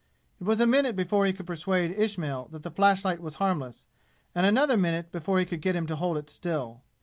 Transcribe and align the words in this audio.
It 0.39 0.45
was 0.45 0.59
a 0.59 0.65
minute 0.65 0.95
before 0.95 1.27
he 1.27 1.31
could 1.33 1.45
persuade 1.45 1.91
Ismail 1.91 2.47
that 2.53 2.63
the 2.63 2.71
flashlight 2.71 3.21
was 3.21 3.35
harmless, 3.35 3.85
and 4.33 4.47
another 4.47 4.75
minute 4.75 5.11
before 5.11 5.37
he 5.37 5.45
could 5.45 5.61
get 5.61 5.75
him 5.75 5.85
to 5.85 5.95
hold 5.95 6.17
it 6.17 6.27
still. 6.27 6.81